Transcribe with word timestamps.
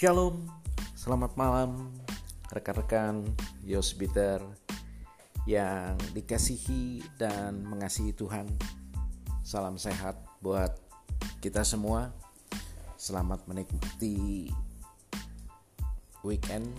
Shalom, 0.00 0.48
selamat 0.96 1.36
malam 1.36 1.92
rekan-rekan 2.48 3.20
Yosbiter 3.60 4.40
yang 5.44 5.92
dikasihi 6.16 7.04
dan 7.20 7.60
mengasihi 7.68 8.16
Tuhan. 8.16 8.48
Salam 9.44 9.76
sehat 9.76 10.16
buat 10.40 10.72
kita 11.44 11.68
semua. 11.68 12.16
Selamat 12.96 13.44
menikmati 13.44 14.48
weekend 16.24 16.72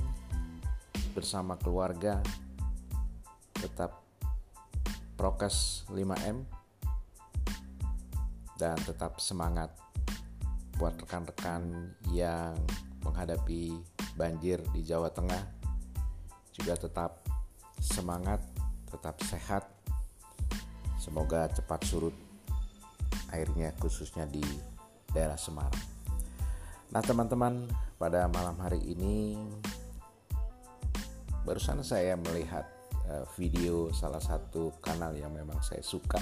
bersama 1.13 1.61
keluarga. 1.61 2.25
Tetap 3.53 4.01
prokes 5.13 5.85
5M 5.93 6.41
dan 8.57 8.81
tetap 8.81 9.21
semangat 9.21 9.69
buat 10.81 10.97
rekan-rekan 10.97 11.93
yang 12.09 12.57
menghadapi 13.05 13.77
banjir 14.17 14.57
di 14.73 14.81
Jawa 14.81 15.13
Tengah 15.13 15.45
juga 16.57 16.73
tetap 16.73 17.21
semangat, 17.77 18.41
tetap 18.89 19.21
sehat. 19.21 19.69
Semoga 20.97 21.45
cepat 21.53 21.85
surut 21.85 22.17
airnya 23.29 23.69
khususnya 23.77 24.25
di 24.25 24.41
daerah 25.13 25.37
Semarang. 25.37 25.85
Nah, 26.89 27.01
teman-teman, 27.05 27.69
pada 28.01 28.25
malam 28.25 28.57
hari 28.57 28.81
ini 28.81 29.37
barusan 31.45 31.85
saya 31.85 32.17
melihat 32.17 32.65
uh, 33.05 33.29
video 33.37 33.93
salah 33.93 34.21
satu 34.21 34.73
kanal 34.81 35.13
yang 35.13 35.29
memang 35.29 35.61
saya 35.61 35.85
suka 35.85 36.17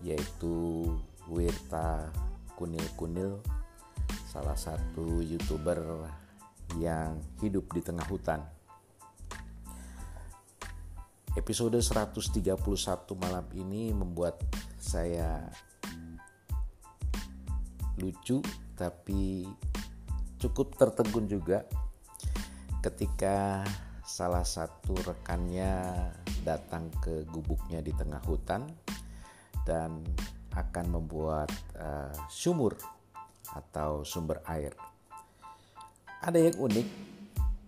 yaitu 0.00 0.88
Wirta 1.28 2.08
Kunil 2.62 2.86
Kunil 2.94 3.32
salah 4.30 4.54
satu 4.54 5.18
youtuber 5.18 6.06
yang 6.78 7.18
hidup 7.42 7.66
di 7.74 7.82
tengah 7.82 8.06
hutan. 8.06 8.38
Episode 11.34 11.82
131 11.82 12.54
malam 13.18 13.42
ini 13.58 13.90
membuat 13.90 14.38
saya 14.78 15.42
lucu 17.98 18.38
tapi 18.78 19.42
cukup 20.38 20.78
tertegun 20.78 21.26
juga 21.26 21.66
ketika 22.78 23.66
salah 24.06 24.46
satu 24.46 24.94
rekannya 25.02 25.82
datang 26.46 26.94
ke 27.02 27.26
gubuknya 27.26 27.82
di 27.82 27.90
tengah 27.90 28.22
hutan 28.22 28.70
dan 29.66 30.06
akan 30.52 31.00
membuat 31.00 31.48
uh, 31.76 32.12
sumur 32.28 32.76
atau 33.52 34.04
sumber 34.04 34.40
air. 34.48 34.72
Ada 36.22 36.38
yang 36.38 36.56
unik 36.60 36.88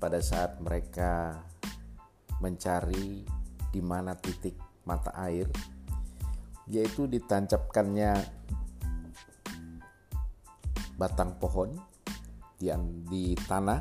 pada 0.01 0.21
saat 0.21 0.61
mereka 0.61 1.41
mencari 2.39 3.25
di 3.73 3.81
mana 3.81 4.15
titik 4.15 4.55
mata 4.85 5.11
air, 5.17 5.49
yaitu 6.69 7.09
ditancapkannya 7.09 8.13
batang 10.95 11.35
pohon 11.41 11.75
di, 12.61 12.71
di 13.11 13.35
tanah 13.35 13.81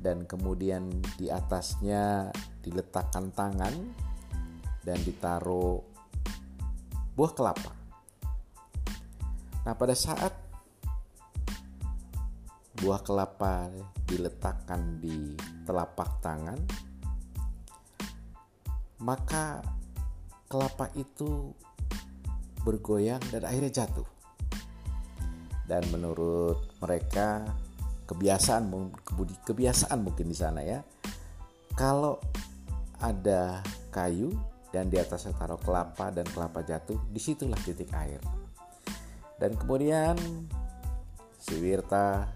dan 0.00 0.24
kemudian 0.24 0.88
di 1.20 1.28
atasnya 1.28 2.32
diletakkan 2.64 3.28
tangan 3.36 3.74
dan 4.80 4.98
ditaruh 5.04 5.76
buah 7.12 7.32
kelapa. 7.36 7.79
Nah, 9.64 9.74
pada 9.76 9.92
saat 9.92 10.32
buah 12.80 13.04
kelapa 13.04 13.68
diletakkan 14.08 14.96
di 15.04 15.36
telapak 15.68 16.24
tangan, 16.24 16.56
maka 19.04 19.60
kelapa 20.48 20.88
itu 20.96 21.52
bergoyang 22.64 23.20
dan 23.28 23.44
akhirnya 23.44 23.84
jatuh. 23.84 24.08
Dan 25.68 25.86
menurut 25.92 26.58
mereka 26.82 27.46
kebiasaan 28.10 28.66
kebiasaan 29.46 29.98
mungkin 30.02 30.26
di 30.26 30.36
sana 30.36 30.64
ya. 30.64 30.82
Kalau 31.78 32.18
ada 32.98 33.62
kayu 33.94 34.34
dan 34.74 34.90
di 34.90 34.98
atasnya 34.98 35.32
taruh 35.38 35.60
kelapa 35.62 36.10
dan 36.10 36.26
kelapa 36.26 36.66
jatuh, 36.66 36.98
di 37.08 37.20
situlah 37.22 37.58
titik 37.62 37.90
air. 37.94 38.18
Dan 39.40 39.56
kemudian 39.56 40.20
si 41.40 41.56
Wirta 41.56 42.28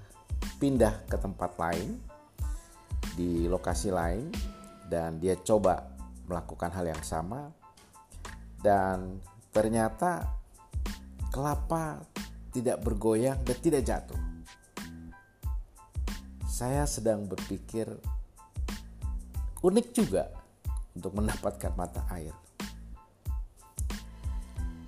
pindah 0.56 1.04
ke 1.04 1.20
tempat 1.20 1.52
lain 1.60 2.00
di 3.12 3.44
lokasi 3.44 3.92
lain 3.92 4.32
dan 4.88 5.20
dia 5.20 5.36
coba 5.36 5.92
melakukan 6.24 6.72
hal 6.72 6.88
yang 6.88 7.04
sama 7.04 7.52
dan 8.64 9.20
ternyata 9.52 10.24
kelapa 11.28 12.00
tidak 12.48 12.80
bergoyang 12.80 13.36
dan 13.44 13.56
tidak 13.60 13.82
jatuh. 13.84 14.20
Saya 16.48 16.88
sedang 16.88 17.28
berpikir 17.28 17.90
unik 19.60 19.86
juga 19.92 20.32
untuk 20.96 21.12
mendapatkan 21.20 21.72
mata 21.76 22.08
air. 22.08 22.32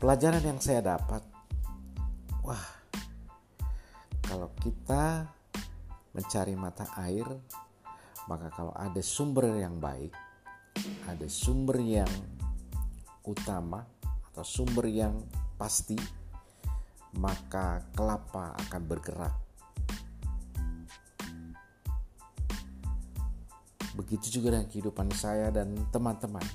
Pelajaran 0.00 0.44
yang 0.44 0.60
saya 0.60 0.84
dapat, 0.84 1.35
wah, 2.46 2.66
kalau 4.22 4.54
kita 4.62 5.26
mencari 6.14 6.54
mata 6.54 6.86
air, 7.02 7.26
maka 8.30 8.54
kalau 8.54 8.70
ada 8.70 9.02
sumber 9.02 9.58
yang 9.58 9.82
baik, 9.82 10.14
ada 11.10 11.26
sumber 11.26 11.82
yang 11.82 12.06
utama 13.26 13.82
atau 14.30 14.46
sumber 14.46 14.86
yang 14.86 15.26
pasti, 15.58 15.98
maka 17.18 17.82
kelapa 17.98 18.54
akan 18.54 18.82
bergerak. 18.86 19.34
Begitu 23.98 24.38
juga 24.38 24.54
dengan 24.54 24.70
kehidupan 24.70 25.10
saya 25.10 25.50
dan 25.50 25.74
teman-teman. 25.90 26.46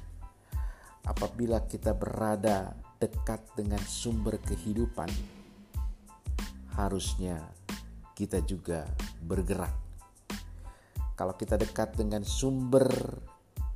Apabila 1.03 1.67
kita 1.67 1.91
berada 1.91 2.71
dekat 3.01 3.43
dengan 3.57 3.81
sumber 3.81 4.37
kehidupan, 4.39 5.40
harusnya 6.75 7.41
kita 8.15 8.43
juga 8.45 8.85
bergerak. 9.23 9.73
Kalau 11.17 11.37
kita 11.37 11.57
dekat 11.57 11.97
dengan 11.97 12.25
sumber 12.25 12.89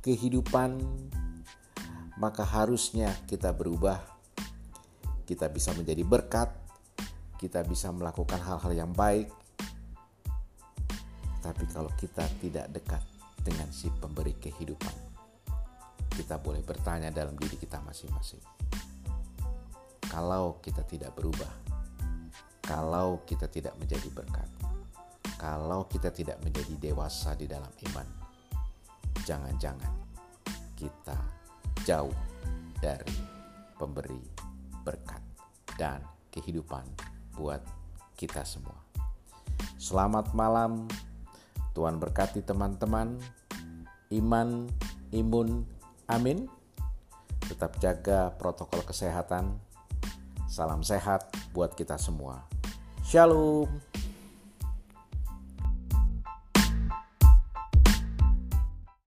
kehidupan, 0.02 0.78
maka 2.18 2.42
harusnya 2.42 3.12
kita 3.28 3.52
berubah. 3.52 3.98
Kita 5.26 5.50
bisa 5.50 5.74
menjadi 5.74 6.06
berkat, 6.06 6.50
kita 7.36 7.66
bisa 7.66 7.90
melakukan 7.90 8.38
hal-hal 8.38 8.72
yang 8.72 8.92
baik. 8.94 9.30
Tapi 11.42 11.64
kalau 11.70 11.90
kita 11.94 12.26
tidak 12.42 12.66
dekat 12.74 13.02
dengan 13.42 13.70
si 13.70 13.90
pemberi 13.90 14.34
kehidupan, 14.34 14.94
kita 16.10 16.38
boleh 16.42 16.62
bertanya 16.62 17.14
dalam 17.14 17.38
diri 17.38 17.54
kita 17.54 17.78
masing-masing. 17.82 18.42
Kalau 20.06 20.58
kita 20.62 20.82
tidak 20.86 21.14
berubah, 21.14 21.65
kalau 22.66 23.22
kita 23.22 23.46
tidak 23.46 23.78
menjadi 23.78 24.10
berkat, 24.10 24.50
kalau 25.38 25.86
kita 25.86 26.10
tidak 26.10 26.42
menjadi 26.42 26.90
dewasa 26.90 27.38
di 27.38 27.46
dalam 27.46 27.70
iman, 27.70 28.06
jangan-jangan 29.22 29.94
kita 30.74 31.14
jauh 31.86 32.12
dari 32.82 33.14
pemberi 33.78 34.18
berkat 34.82 35.22
dan 35.78 36.02
kehidupan 36.34 36.82
buat 37.38 37.62
kita 38.18 38.42
semua. 38.42 38.74
Selamat 39.78 40.34
malam, 40.34 40.90
Tuhan 41.70 42.02
berkati 42.02 42.42
teman-teman, 42.42 43.14
iman, 44.10 44.66
imun, 45.14 45.62
amin. 46.10 46.50
Tetap 47.46 47.78
jaga 47.78 48.34
protokol 48.34 48.82
kesehatan. 48.82 49.54
Salam 50.50 50.82
sehat 50.82 51.30
buat 51.54 51.78
kita 51.78 51.94
semua. 51.94 52.55
Shalom. 53.06 53.68